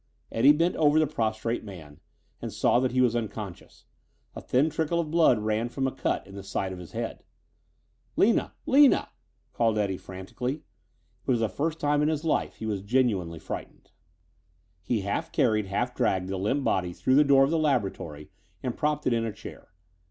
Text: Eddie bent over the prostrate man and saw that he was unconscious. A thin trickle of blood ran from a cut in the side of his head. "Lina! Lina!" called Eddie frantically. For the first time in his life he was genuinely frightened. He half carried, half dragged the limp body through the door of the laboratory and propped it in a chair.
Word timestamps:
Eddie 0.31 0.51
bent 0.51 0.75
over 0.77 0.97
the 0.97 1.05
prostrate 1.05 1.63
man 1.63 1.99
and 2.41 2.51
saw 2.51 2.79
that 2.79 2.91
he 2.91 3.01
was 3.01 3.15
unconscious. 3.15 3.85
A 4.35 4.41
thin 4.41 4.71
trickle 4.71 4.99
of 4.99 5.11
blood 5.11 5.37
ran 5.37 5.69
from 5.69 5.85
a 5.85 5.91
cut 5.91 6.25
in 6.25 6.33
the 6.33 6.41
side 6.41 6.73
of 6.73 6.79
his 6.79 6.93
head. 6.93 7.23
"Lina! 8.15 8.55
Lina!" 8.65 9.09
called 9.53 9.77
Eddie 9.77 9.97
frantically. 9.99 10.63
For 11.21 11.37
the 11.37 11.47
first 11.47 11.79
time 11.79 12.01
in 12.01 12.07
his 12.09 12.23
life 12.23 12.55
he 12.55 12.65
was 12.65 12.81
genuinely 12.81 13.37
frightened. 13.37 13.91
He 14.81 15.01
half 15.01 15.31
carried, 15.31 15.67
half 15.67 15.93
dragged 15.93 16.29
the 16.29 16.37
limp 16.39 16.63
body 16.63 16.93
through 16.93 17.13
the 17.13 17.23
door 17.23 17.43
of 17.43 17.51
the 17.51 17.59
laboratory 17.59 18.31
and 18.63 18.75
propped 18.75 19.05
it 19.05 19.13
in 19.13 19.23
a 19.23 19.31
chair. 19.31 19.69